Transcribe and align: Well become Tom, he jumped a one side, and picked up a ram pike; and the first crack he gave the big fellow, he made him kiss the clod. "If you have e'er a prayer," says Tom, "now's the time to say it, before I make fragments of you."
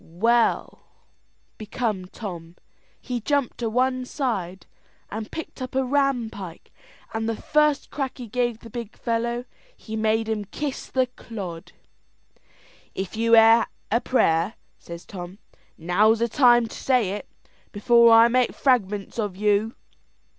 Well 0.03 0.81
become 1.59 2.05
Tom, 2.05 2.55
he 2.99 3.19
jumped 3.21 3.61
a 3.61 3.69
one 3.69 4.03
side, 4.05 4.65
and 5.11 5.31
picked 5.31 5.61
up 5.61 5.75
a 5.75 5.83
ram 5.85 6.31
pike; 6.31 6.71
and 7.13 7.29
the 7.29 7.35
first 7.35 7.91
crack 7.91 8.17
he 8.17 8.25
gave 8.27 8.61
the 8.61 8.71
big 8.71 8.97
fellow, 8.97 9.45
he 9.77 9.95
made 9.95 10.27
him 10.27 10.45
kiss 10.45 10.87
the 10.87 11.05
clod. 11.05 11.73
"If 12.95 13.15
you 13.15 13.33
have 13.33 13.67
e'er 13.67 13.67
a 13.97 14.01
prayer," 14.01 14.55
says 14.79 15.05
Tom, 15.05 15.37
"now's 15.77 16.17
the 16.17 16.27
time 16.27 16.65
to 16.67 16.75
say 16.75 17.11
it, 17.11 17.29
before 17.71 18.11
I 18.11 18.27
make 18.27 18.55
fragments 18.55 19.19
of 19.19 19.35
you." 19.35 19.75